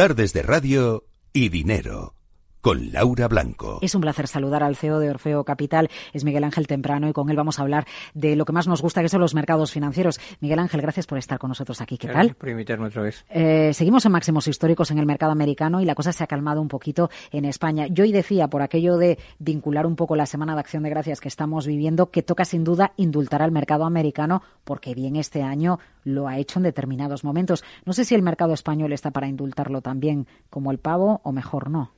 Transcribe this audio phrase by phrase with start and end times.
[0.00, 2.14] tardes de radio y dinero
[2.60, 3.78] con Laura Blanco.
[3.82, 7.30] Es un placer saludar al CEO de Orfeo Capital, es Miguel Ángel Temprano, y con
[7.30, 10.20] él vamos a hablar de lo que más nos gusta, que son los mercados financieros.
[10.40, 11.96] Miguel Ángel, gracias por estar con nosotros aquí.
[11.96, 12.34] ¿Qué tal?
[12.34, 13.24] por invitarme otra vez.
[13.30, 16.60] Eh, seguimos en máximos históricos en el mercado americano y la cosa se ha calmado
[16.60, 17.86] un poquito en España.
[17.88, 21.20] Yo hoy decía, por aquello de vincular un poco la Semana de Acción de Gracias
[21.20, 25.78] que estamos viviendo, que toca sin duda indultar al mercado americano, porque bien este año
[26.04, 27.64] lo ha hecho en determinados momentos.
[27.84, 31.70] No sé si el mercado español está para indultarlo también como el pavo o mejor
[31.70, 31.92] no.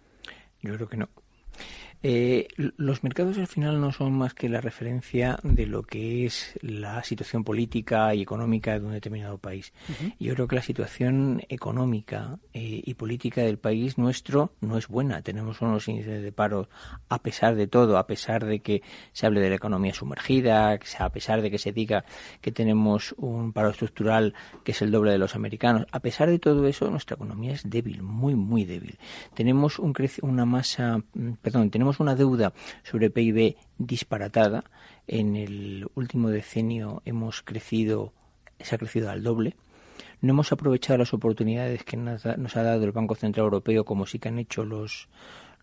[0.62, 1.08] Yo creo que no.
[2.02, 6.58] Eh, los mercados al final no son más que la referencia de lo que es
[6.60, 9.72] la situación política y económica de un determinado país.
[10.18, 15.22] Yo creo que la situación económica eh, y política del país nuestro no es buena.
[15.22, 16.68] Tenemos unos índices de paro
[17.08, 21.10] a pesar de todo, a pesar de que se hable de la economía sumergida, a
[21.10, 22.04] pesar de que se diga
[22.40, 25.86] que tenemos un paro estructural que es el doble de los americanos.
[25.92, 28.98] A pesar de todo eso, nuestra economía es débil, muy, muy débil.
[29.34, 29.92] Tenemos un
[30.22, 34.64] una masa, mm, perdón, tenemos una deuda sobre PIB disparatada.
[35.06, 38.12] En el último decenio hemos crecido,
[38.60, 39.56] se ha crecido al doble.
[40.20, 42.24] No hemos aprovechado las oportunidades que nos
[42.56, 45.08] ha dado el Banco Central Europeo, como sí que han hecho los,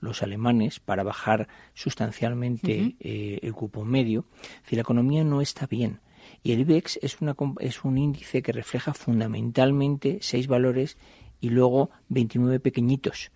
[0.02, 4.25] los alemanes, para bajar sustancialmente eh, el cupo medio.
[4.66, 6.02] Si la economía no está bien.
[6.44, 10.97] Y el IBEX es, una, es un índice que refleja fundamentalmente seis valores
[11.39, 13.31] y luego 29 pequeñitos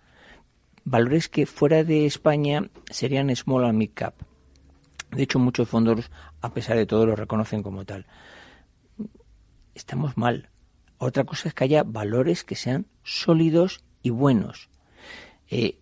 [0.84, 4.14] valores que fuera de España serían small and mid cap.
[5.10, 8.06] De hecho, muchos fondos, a pesar de todo, lo reconocen como tal.
[9.74, 10.50] Estamos mal.
[10.98, 14.68] Otra cosa es que haya valores que sean sólidos y buenos.
[15.50, 15.78] Eh,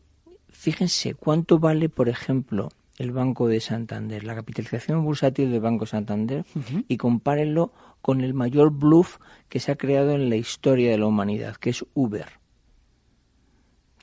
[0.48, 6.44] fíjense cuánto vale, por ejemplo, el Banco de Santander, la capitalización bursátil del Banco Santander,
[6.88, 11.06] y compárenlo con el mayor bluff que se ha creado en la historia de la
[11.06, 12.41] humanidad, que es Uber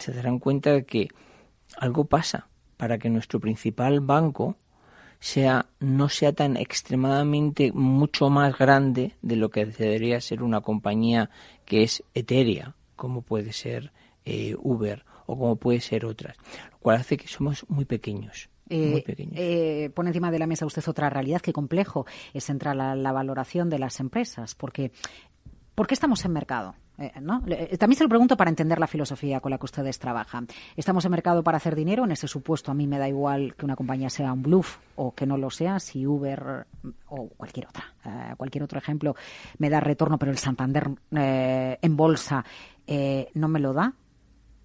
[0.09, 1.09] se darán cuenta de que
[1.77, 4.55] algo pasa para que nuestro principal banco
[5.19, 11.29] sea no sea tan extremadamente mucho más grande de lo que debería ser una compañía
[11.65, 13.91] que es etérea, como puede ser
[14.25, 16.37] eh, Uber o como puede ser otras,
[16.71, 18.49] lo cual hace que somos muy pequeños.
[18.69, 19.33] muy pequeños.
[19.35, 23.69] Eh, pone encima de la mesa usted otra realidad que complejo es centrar la valoración
[23.69, 24.91] de las empresas, porque
[25.75, 26.75] ¿por qué estamos en mercado?
[26.99, 27.11] Eh.
[27.47, 30.47] Eh, también se lo pregunto para entender la filosofía con la que ustedes trabajan.
[30.75, 32.03] ¿Estamos en mercado para hacer dinero?
[32.03, 35.13] En ese supuesto, a mí me da igual que una compañía sea un bluff o
[35.13, 36.67] que no lo sea, si Uber
[37.07, 39.15] o cualquier otra, eh, cualquier otro ejemplo
[39.57, 42.43] me da retorno, pero el Santander en bolsa
[43.33, 43.93] no me lo da.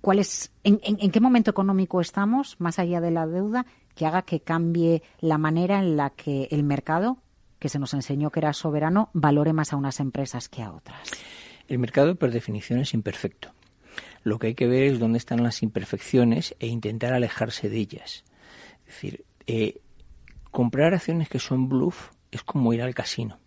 [0.00, 3.64] ¿Cuál es, en, en, qué momento económico estamos, más allá de la deuda,
[3.94, 7.16] que haga que cambie la manera en la que el mercado,
[7.58, 11.10] que se nos enseñó que era soberano, valore más a unas empresas que a otras?
[11.68, 13.52] El mercado, por definición, es imperfecto.
[14.22, 18.24] Lo que hay que ver es dónde están las imperfecciones e intentar alejarse de ellas.
[18.86, 19.80] Es decir, eh,
[20.50, 23.38] comprar acciones que son bluff es como ir al casino.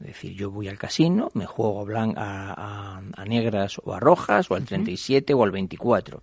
[0.00, 4.54] Es decir, yo voy al casino, me juego a, a, negras o a rojas, o
[4.54, 6.22] al 37 o al 24.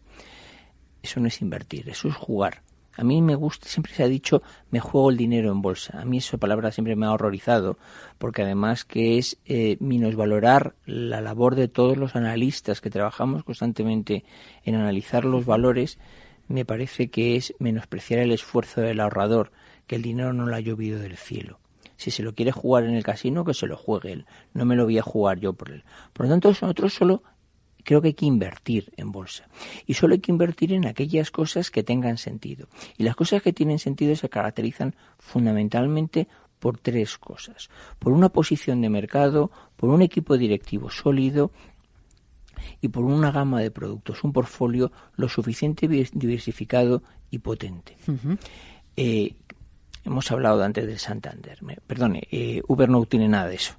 [1.03, 2.63] Eso no es invertir, eso es jugar.
[2.97, 4.41] A mí me gusta, siempre se ha dicho,
[4.71, 6.01] me juego el dinero en bolsa.
[6.01, 7.77] A mí esa palabra siempre me ha horrorizado,
[8.17, 14.25] porque además que es eh, minusvalorar la labor de todos los analistas que trabajamos constantemente
[14.65, 15.99] en analizar los valores,
[16.47, 19.51] me parece que es menospreciar el esfuerzo del ahorrador,
[19.85, 21.59] que el dinero no lo ha llovido del cielo.
[21.97, 24.25] Si se lo quiere jugar en el casino, que se lo juegue él.
[24.53, 25.83] No me lo voy a jugar yo por él.
[26.13, 27.23] Por lo tanto, nosotros solo
[27.87, 29.47] creo que hay que invertir en bolsa.
[29.85, 32.67] Y solo hay que invertir en aquellas cosas que tengan sentido.
[32.97, 36.27] Y las cosas que tienen sentido se caracterizan fundamentalmente
[36.59, 37.69] por tres cosas.
[37.97, 41.51] Por una posición de mercado, por un equipo directivo sólido
[42.81, 47.95] y por una gama de productos, un portfolio lo suficiente diversificado y potente.
[48.97, 49.33] Eh,
[50.03, 51.59] hemos hablado antes del Santander.
[51.87, 53.75] Perdone, eh, Uber no tiene nada de eso.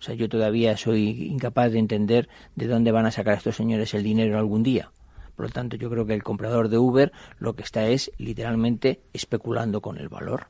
[0.00, 3.92] O sea, yo todavía soy incapaz de entender de dónde van a sacar estos señores
[3.92, 4.90] el dinero algún día.
[5.36, 9.02] Por lo tanto, yo creo que el comprador de Uber lo que está es literalmente
[9.12, 10.48] especulando con el valor.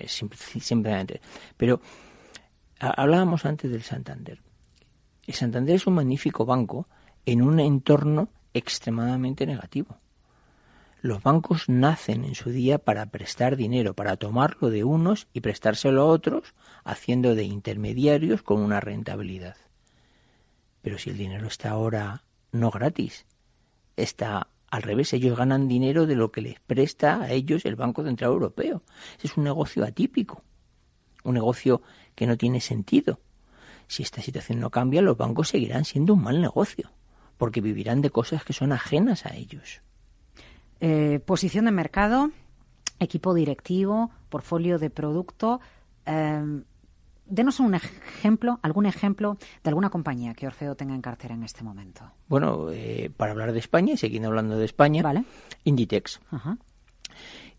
[0.00, 0.22] es
[0.60, 1.20] simplemente.
[1.56, 1.80] Pero
[2.80, 4.40] hablábamos antes del Santander.
[5.26, 6.88] El Santander es un magnífico banco
[7.26, 9.98] en un entorno extremadamente negativo.
[11.02, 16.02] Los bancos nacen en su día para prestar dinero, para tomarlo de unos y prestárselo
[16.02, 16.54] a otros,
[16.84, 19.56] haciendo de intermediarios con una rentabilidad.
[20.82, 23.26] Pero si el dinero está ahora no gratis,
[23.96, 28.04] está al revés, ellos ganan dinero de lo que les presta a ellos el Banco
[28.04, 28.82] Central Europeo.
[29.22, 30.44] es un negocio atípico,
[31.24, 31.80] un negocio
[32.14, 33.20] que no tiene sentido.
[33.88, 36.92] Si esta situación no cambia, los bancos seguirán siendo un mal negocio
[37.40, 39.80] porque vivirán de cosas que son ajenas a ellos.
[40.80, 42.30] Eh, posición de mercado,
[42.98, 45.60] equipo directivo, portfolio de producto.
[46.06, 46.62] Eh,
[47.26, 51.62] denos un ejemplo, algún ejemplo de alguna compañía que Orfeo tenga en cartera en este
[51.62, 52.02] momento.
[52.28, 55.24] Bueno, eh, para hablar de España y siguiendo hablando de España, vale.
[55.64, 56.20] Inditex.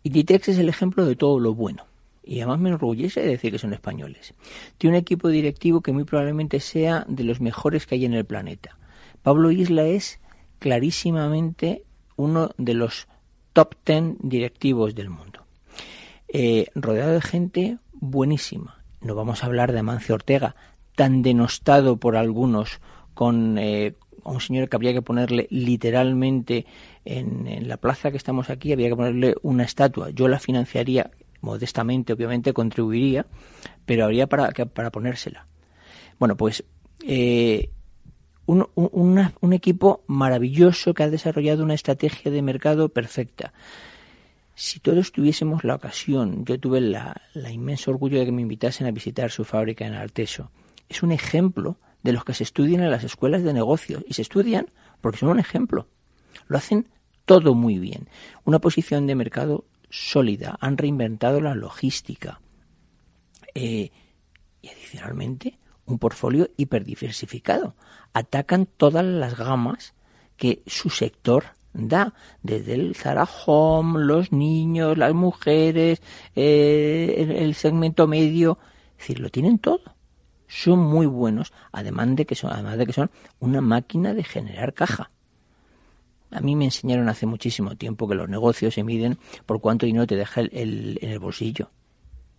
[0.03, 1.85] Inditex es el ejemplo de todo lo bueno.
[2.23, 4.35] Y además me enorgullece decir que son españoles.
[4.77, 8.25] Tiene un equipo directivo que muy probablemente sea de los mejores que hay en el
[8.25, 8.77] planeta.
[9.23, 10.19] Pablo Isla es
[10.59, 11.83] clarísimamente
[12.21, 13.07] uno de los
[13.53, 15.45] top ten directivos del mundo.
[16.27, 18.83] Eh, rodeado de gente buenísima.
[19.01, 20.55] No vamos a hablar de Amancio Ortega,
[20.95, 22.79] tan denostado por algunos
[23.13, 26.65] con eh, un señor que habría que ponerle literalmente
[27.05, 30.11] en, la plaza que estamos aquí, había que ponerle una estatua.
[30.11, 33.25] Yo la financiaría modestamente, obviamente, contribuiría,
[33.85, 35.47] pero habría para, para ponérsela.
[36.19, 36.63] Bueno, pues
[37.05, 37.71] eh,
[38.51, 43.53] un, equipo maravilloso que ha desarrollado una estrategia de mercado perfecta.
[44.55, 48.87] Si todos tuviésemos la ocasión, yo tuve la, la inmenso orgullo de que me invitasen
[48.87, 50.51] a visitar su fábrica en Arteso.
[50.89, 54.21] Es un ejemplo de los que se estudian en las escuelas de negocios y se
[54.21, 54.67] estudian
[54.99, 55.87] porque son un ejemplo.
[56.47, 56.89] Lo hacen
[57.25, 58.09] todo muy bien.
[58.43, 60.57] Una posición de mercado sólida.
[60.59, 62.41] Han reinventado la logística.
[63.53, 63.91] Eh,
[64.61, 65.57] y adicionalmente
[65.91, 67.75] un portfolio hiperdiversificado.
[68.13, 69.93] Atacan todas las gamas
[70.37, 76.01] que su sector da, desde el Zara Home, los niños, las mujeres,
[76.35, 78.57] eh, el, segmento medio,
[78.93, 79.95] es decir, lo tienen todo.
[80.47, 83.09] Son muy buenos, además de que son, además de que son
[83.39, 85.11] una máquina de generar caja.
[86.29, 90.07] A mí me enseñaron hace muchísimo tiempo que los negocios se miden por cuánto dinero
[90.07, 91.69] te deja el, en el bolsillo.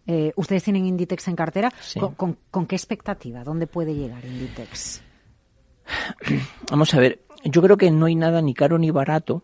[0.06, 1.72] Eh, ¿Ustedes tienen Inditex en cartera?
[2.16, 3.44] ¿Con, qué expectativa?
[3.44, 5.02] ¿Dónde puede llegar Inditex?
[6.70, 9.42] Vamos a ver, yo creo que no hay nada ni caro ni barato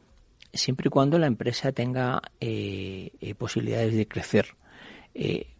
[0.52, 4.46] siempre y cuando la empresa tenga eh, eh, posibilidades de crecer.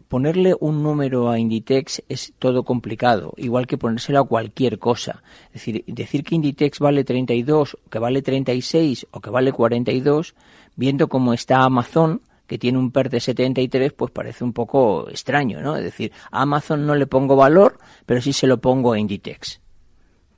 [0.07, 5.21] ponerle un número a Inditex es todo complicado, igual que ponérselo a cualquier cosa.
[5.47, 10.33] Es decir, decir que Inditex vale 32, que vale 36 o que vale 42,
[10.75, 15.61] viendo cómo está Amazon, que tiene un PER de 73, pues parece un poco extraño,
[15.61, 15.77] ¿no?
[15.77, 19.61] Es decir, a Amazon no le pongo valor, pero sí se lo pongo a Inditex.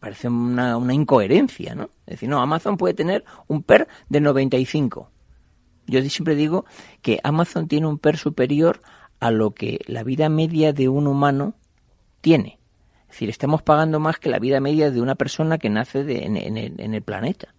[0.01, 1.83] Parece una, una incoherencia, ¿no?
[2.05, 5.09] Es decir, no, Amazon puede tener un PER de 95.
[5.87, 6.65] Yo siempre digo
[7.01, 8.81] que Amazon tiene un PER superior
[9.21, 11.53] a lo que la vida media de un humano
[12.19, 12.59] tiene.
[13.03, 16.35] Es decir, estamos pagando más que la vida media de una persona que nace en,
[16.35, 17.53] en el planeta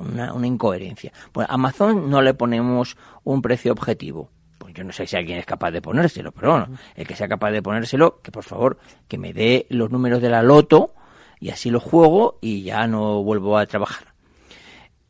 [0.00, 1.12] una, incoherencia.
[1.32, 4.30] Pues a Amazon no le ponemos un precio objetivo.
[4.58, 7.28] Pues yo no sé si alguien es capaz de ponérselo, pero bueno, el que sea
[7.28, 8.78] capaz de ponérselo, que por favor,
[9.08, 10.94] que me dé los números de la loto
[11.40, 14.14] y así lo juego y ya no vuelvo a trabajar.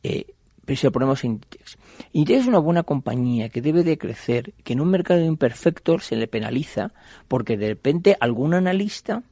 [0.03, 0.35] Eh,
[0.65, 1.77] pero si lo ponemos Inditex.
[2.11, 6.15] Inditex es una buena compañía que debe de crecer, que en un mercado imperfecto se
[6.15, 6.91] le penaliza
[7.27, 9.23] porque de repente algún analista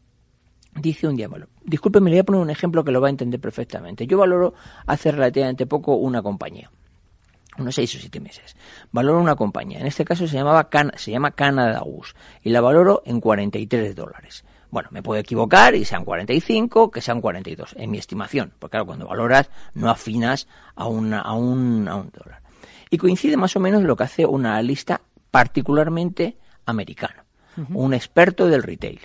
[0.75, 3.11] dice un día, bueno, discúlpeme, le voy a poner un ejemplo que lo va a
[3.11, 4.07] entender perfectamente.
[4.07, 4.53] Yo valoro
[4.85, 6.71] hace relativamente poco una compañía,
[7.57, 8.55] unos seis o siete meses.
[8.91, 13.03] Valoro una compañía, en este caso se, llamaba se llama Canada Goose, y la valoro
[13.05, 14.43] en 43 dólares.
[14.69, 18.87] Bueno, me puedo equivocar y sean 45, que sean 42, en mi estimación, porque claro,
[18.87, 22.41] cuando valoras no afinas a, una, a, un, a un dólar.
[22.89, 27.25] Y coincide más o menos lo que hace una lista particularmente americana,
[27.69, 28.99] un experto del retail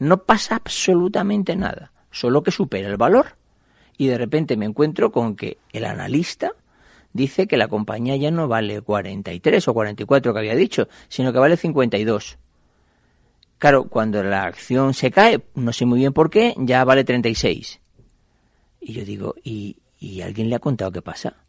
[0.00, 3.36] no pasa absolutamente nada, solo que supera el valor.
[3.96, 6.52] Y de repente me encuentro con que el analista
[7.12, 11.38] dice que la compañía ya no vale 43 o 44 que había dicho, sino que
[11.38, 12.38] vale 52.
[13.58, 17.78] Claro, cuando la acción se cae, no sé muy bien por qué, ya vale 36.
[18.80, 19.76] Y yo digo, ¿y,
[20.22, 21.44] alguien le ha contado qué pasa?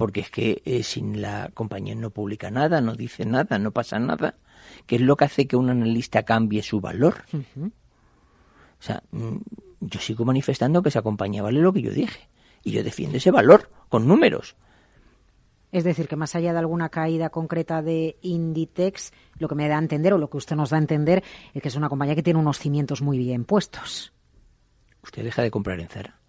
[0.00, 3.98] Porque es que eh, sin la compañía no publica nada, no dice nada, no pasa
[3.98, 4.38] nada.
[4.86, 7.16] ¿Qué es lo que hace que un analista cambie su valor?
[7.36, 9.36] O sea, mm,
[9.80, 12.30] yo sigo manifestando que esa compañía vale lo que yo dije.
[12.64, 14.56] Y yo defiendo ese valor con números.
[15.70, 19.76] Es decir, que más allá de alguna caída concreta de Inditex, lo que me da
[19.76, 22.14] a entender, o lo que usted nos da a entender, es que es una compañía
[22.14, 24.14] que tiene unos cimientos muy bien puestos.
[25.02, 26.19] Usted deja de comprar en Zara.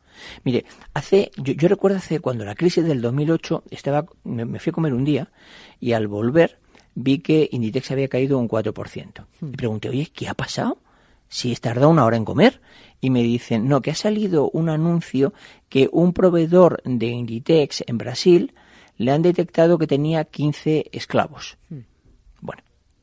[0.43, 4.93] Mire, hace, yo, recuerdo hace cuando la crisis del 2008 estaba, me, fui a comer
[4.93, 5.31] un día
[5.79, 6.59] y al volver
[6.95, 9.25] vi que Inditex había caído un 4%.
[9.41, 9.51] Y hmm.
[9.53, 10.79] pregunté, oye, ¿qué ha pasado?
[11.29, 12.61] Si es tardado una hora en comer.
[12.99, 15.33] Y me dicen, no, que ha salido un anuncio
[15.69, 18.53] que un proveedor de Inditex en Brasil
[18.97, 21.57] le han detectado que tenía 15 esclavos.
[21.69, 21.79] Hmm.
[22.41, 22.61] Bueno,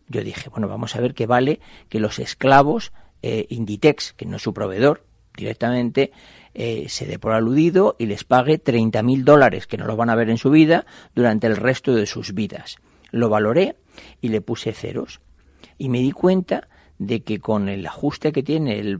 [0.09, 4.37] yo dije, bueno, vamos a ver qué vale que los esclavos eh, Inditex, que no
[4.37, 5.05] es su proveedor,
[5.37, 6.13] directamente
[6.61, 10.17] eh, se dé por aludido y les pague 30.000 dólares que no los van a
[10.17, 12.79] ver en su vida durante el resto de sus vidas.
[13.12, 13.77] Lo valoré
[14.21, 15.21] y le puse ceros.
[15.79, 16.67] Y me di cuenta
[16.99, 18.99] de que con el ajuste que tiene el,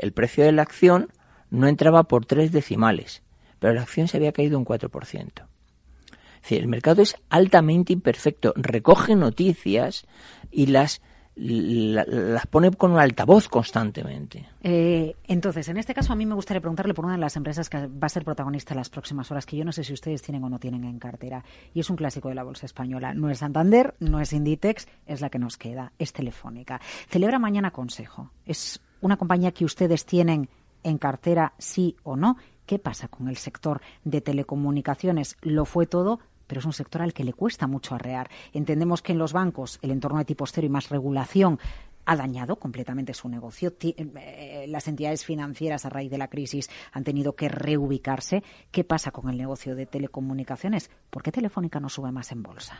[0.00, 1.08] el, precio de la acción
[1.50, 3.22] no entraba por tres decimales,
[3.58, 5.26] pero la acción se había caído un 4%.
[5.26, 10.06] Es decir, el mercado es altamente imperfecto, recoge noticias
[10.50, 11.02] y las
[11.34, 14.46] las pone con un altavoz constantemente.
[14.62, 17.70] Eh, entonces, en este caso, a mí me gustaría preguntarle por una de las empresas
[17.70, 20.20] que va a ser protagonista en las próximas horas, que yo no sé si ustedes
[20.20, 23.14] tienen o no tienen en cartera, y es un clásico de la bolsa española.
[23.14, 26.80] No es Santander, no es Inditex, es la que nos queda, es Telefónica.
[27.08, 28.30] Celebra mañana consejo.
[28.44, 30.48] Es una compañía que ustedes tienen
[30.82, 32.36] en cartera, sí o no.
[32.66, 35.36] ¿Qué pasa con el sector de telecomunicaciones?
[35.42, 36.20] ¿Lo fue todo?
[36.52, 38.28] Pero es un sector al que le cuesta mucho arrear.
[38.52, 41.58] Entendemos que en los bancos el entorno de tipo cero y más regulación
[42.04, 43.72] ha dañado completamente su negocio.
[43.80, 48.42] Eh, las entidades financieras a raíz de la crisis han tenido que reubicarse.
[48.70, 50.90] ¿Qué pasa con el negocio de telecomunicaciones?
[51.08, 52.78] ¿Por qué Telefónica no sube más en bolsa?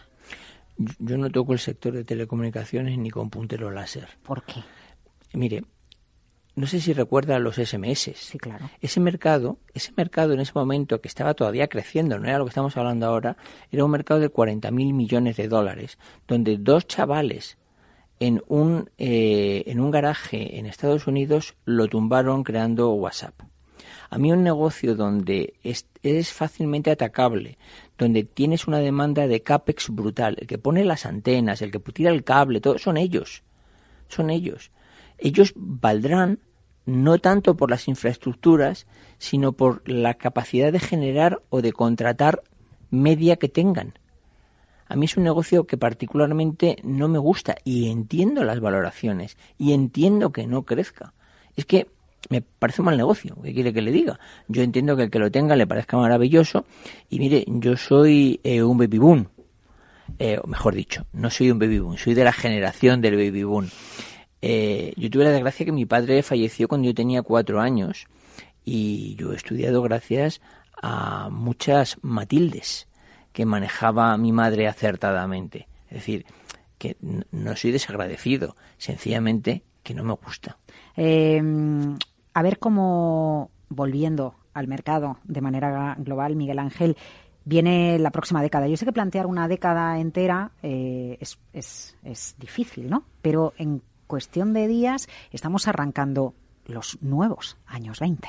[0.77, 4.07] Yo no toco el sector de telecomunicaciones ni con puntero láser.
[4.23, 4.63] ¿Por qué?
[5.33, 5.65] Mire,
[6.55, 8.13] no sé si recuerda los SMS.
[8.15, 8.69] Sí, claro.
[8.81, 12.51] Ese mercado, ese mercado en ese momento que estaba todavía creciendo, no era lo que
[12.51, 13.37] estamos hablando ahora,
[13.71, 17.57] era un mercado de 40 mil millones de dólares, donde dos chavales
[18.21, 23.35] en un, eh, en un garaje en Estados Unidos lo tumbaron creando WhatsApp.
[24.11, 27.57] A mí un negocio donde es, es, fácilmente atacable,
[27.97, 32.11] donde tienes una demanda de CAPEX brutal, el que pone las antenas, el que tira
[32.11, 33.43] el cable, todo, son ellos.
[34.09, 34.71] Son ellos
[35.19, 36.41] ellos valdrán
[36.85, 38.87] no tanto por las infraestructuras,
[39.19, 42.43] sino por la capacidad de generar o de contratar
[42.91, 43.95] media que tengan.
[44.89, 49.73] A mí es un negocio que particularmente no me gusta y entiendo las valoraciones y
[49.73, 51.15] entiendo que no crezca.
[51.57, 51.87] Es que
[52.29, 54.19] me parece un mal negocio, ¿qué quiere que le diga?
[54.49, 56.67] Yo entiendo que el que lo tenga le parezca maravilloso
[57.09, 59.29] y mire, yo soy eh, un baby boom,
[60.19, 63.45] eh, o mejor dicho, no soy un baby boom, soy de la generación del baby
[63.45, 63.69] boom.
[64.43, 68.07] Eh, yo tuve la desgracia que mi padre falleció cuando yo tenía cuatro años
[68.65, 70.41] y yo he estudiado gracias
[70.83, 72.89] a muchas Matildes
[73.33, 75.69] que manejaba mi madre acertadamente.
[75.89, 76.27] Es decir,
[76.79, 80.59] que no soy desagradecido, sencillamente que no me gusta.
[80.97, 81.97] Em,
[82.35, 86.97] a ver cómo, volviendo al mercado de manera global, Miguel Ángel,
[87.45, 88.67] viene la próxima década.
[88.67, 93.05] Yo sé que plantear una década entera eh, es, es, es, difícil, ¿no?
[93.23, 93.83] Pero en
[94.13, 96.35] cuestión de días estamos arrancando
[96.67, 98.29] los nuevos años 20.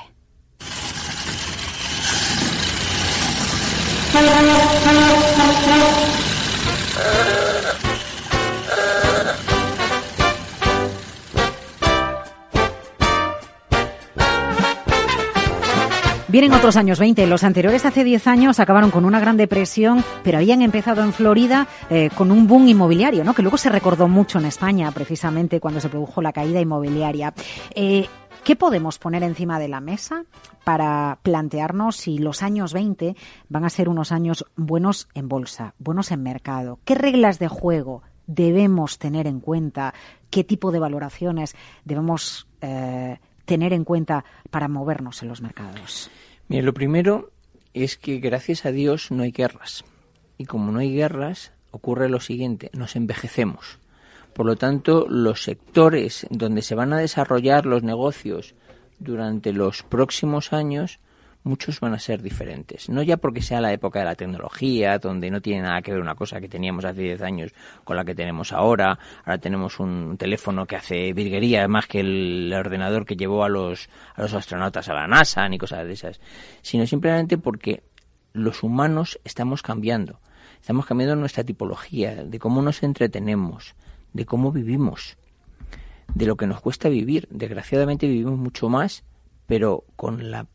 [16.34, 17.28] Vienen otros años 20.
[17.28, 21.68] Los anteriores, hace 10 años, acabaron con una gran depresión, pero habían empezado en Florida
[21.90, 23.34] eh, con un boom inmobiliario, ¿no?
[23.34, 27.32] que luego se recordó mucho en España, precisamente cuando se produjo la caída inmobiliaria.
[27.76, 28.08] Eh,
[28.42, 30.24] ¿Qué podemos poner encima de la mesa
[30.64, 33.14] para plantearnos si los años 20
[33.48, 36.80] van a ser unos años buenos en bolsa, buenos en mercado?
[36.84, 39.94] ¿Qué reglas de juego debemos tener en cuenta?
[40.30, 46.10] ¿Qué tipo de valoraciones debemos eh, tener en cuenta para movernos en los mercados?
[46.48, 47.30] Mire, lo primero
[47.72, 49.84] es que gracias a Dios no hay guerras.
[50.38, 53.78] Y como no hay guerras, ocurre lo siguiente, nos envejecemos.
[54.34, 58.54] Por lo tanto, los sectores donde se van a desarrollar los negocios
[58.98, 60.98] durante los próximos años
[61.44, 62.88] muchos van a ser diferentes.
[62.88, 66.00] No ya porque sea la época de la tecnología, donde no tiene nada que ver
[66.00, 67.52] una cosa que teníamos hace 10 años
[67.84, 68.98] con la que tenemos ahora.
[69.24, 73.88] Ahora tenemos un teléfono que hace virguería más que el ordenador que llevó a los,
[74.14, 76.20] a los astronautas a la NASA, ni cosas de esas.
[76.62, 77.84] Sino simplemente porque
[78.32, 80.20] los humanos estamos cambiando.
[80.60, 83.74] Estamos cambiando nuestra tipología, de cómo nos entretenemos,
[84.14, 85.18] de cómo vivimos,
[86.14, 87.28] de lo que nos cuesta vivir.
[87.30, 89.04] Desgraciadamente vivimos mucho más,
[89.46, 90.46] pero con la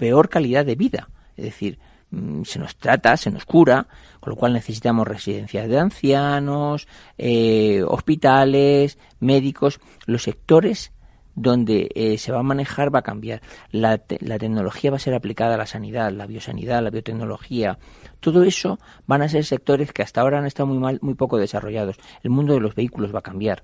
[0.00, 1.08] peor calidad de vida.
[1.36, 1.78] Es decir,
[2.10, 3.86] mm, se nos trata, se nos cura,
[4.18, 6.88] con lo cual necesitamos residencias de ancianos,
[7.18, 10.92] eh, hospitales, médicos, los sectores
[11.36, 13.40] donde eh, se va a manejar va a cambiar.
[13.70, 17.78] La, la, tecnología va a ser aplicada a la sanidad, la biosanidad, la biotecnología.
[18.18, 21.38] Todo eso van a ser sectores que hasta ahora han estado muy mal, muy poco
[21.38, 21.96] desarrollados.
[22.22, 23.62] El mundo de los vehículos va a cambiar.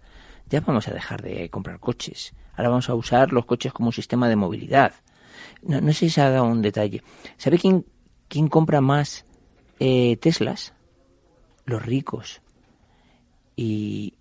[0.49, 2.35] Ya vamos a dejar de comprar coches.
[2.55, 4.93] Ahora vamos a usar los coches como un sistema de movilidad.
[5.63, 7.03] No, sé si se ha dado un detalle.
[7.37, 7.85] ¿Sabe quién,
[8.29, 9.25] quién compra más
[9.79, 10.75] eh, Teslas?
[11.65, 12.43] Los ricos.
[13.57, 14.15] Y,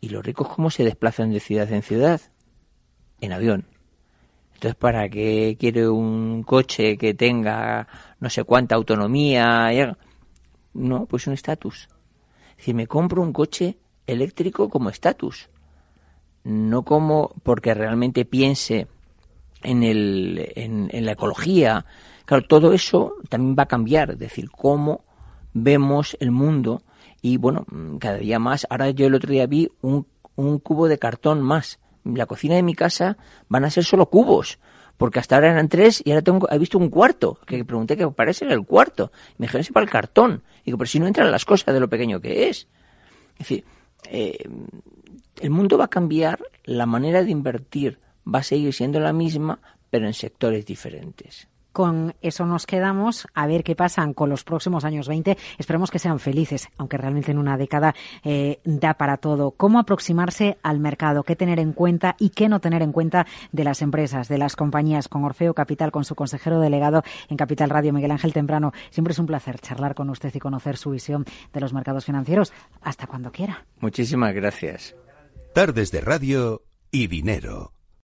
[0.00, 2.20] ¿Y los ricos cómo se desplazan de ciudad en ciudad?
[3.20, 3.66] En avión.
[4.54, 7.86] Entonces, ¿para qué quiere un coche que tenga
[8.20, 9.70] no sé cuánta autonomía?
[10.72, 11.88] No, pues un estatus.
[12.50, 15.50] Es decir, me compro un coche eléctrico como estatus,
[16.44, 18.86] no como porque realmente piense
[19.66, 21.84] en, el, en, la ecología.
[22.24, 25.04] Claro, todo eso también va a cambiar, es decir, cómo
[25.52, 26.82] vemos el mundo
[27.20, 27.66] y bueno,
[27.98, 28.66] cada día más.
[28.70, 30.06] Ahora yo el otro día vi un,
[30.36, 31.80] un cubo de cartón más.
[32.04, 33.16] La cocina de mi casa
[33.48, 34.60] van a ser solo cubos,
[34.96, 38.06] porque hasta ahora eran tres y ahora tengo, he visto un cuarto, que pregunté qué
[38.08, 39.10] parece el cuarto.
[39.38, 40.42] Me dijeron, para el cartón.
[40.62, 42.68] Y digo, pero si no entran las cosas de lo pequeño que es.
[43.32, 43.64] Es decir,
[44.10, 44.48] eh,
[45.40, 47.98] el mundo va a cambiar, la manera de invertir
[48.32, 53.46] va a seguir siendo la misma, pero en sectores diferentes con eso nos quedamos, a
[53.46, 55.36] ver qué pasan con los próximos años 20.
[55.58, 59.50] Esperemos que sean felices, aunque realmente en una década eh, da para todo.
[59.50, 61.22] ¿Cómo aproximarse al mercado?
[61.22, 64.56] ¿Qué tener en cuenta y qué no tener en cuenta de las empresas, de las
[64.56, 65.06] compañías?
[65.08, 68.72] Con Orfeo Capital, con su consejero delegado en Capital Radio, Miguel Ángel Temprano.
[68.88, 72.54] Siempre es un placer charlar con usted y conocer su visión de los mercados financieros.
[72.80, 73.66] Hasta cuando quiera.
[73.80, 74.96] Muchísimas gracias.
[75.52, 77.75] Tardes de radio y dinero